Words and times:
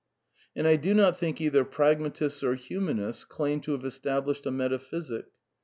And 0.55 0.65
I 0.67 0.77
do 0.77 0.95
not 0.95 1.19
think 1.19 1.39
either 1.39 1.63
pragmatists 1.63 2.41
or 2.41 2.55
humanists 2.55 3.23
claim 3.23 3.61
to 3.61 3.73
have 3.73 3.85
established 3.85 4.47
a 4.47 4.51
metaphysic. 4.51 5.27